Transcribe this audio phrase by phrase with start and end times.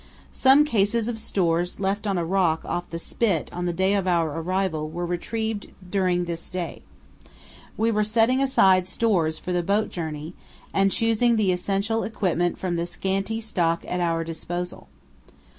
[0.33, 4.07] Some cases of stores left on a rock off the spit on the day of
[4.07, 6.81] our arrival were retrieved during this day.
[7.77, 10.33] We were setting aside stores for the boat journey
[10.73, 14.87] and choosing the essential equipment from the scanty stock at our disposal.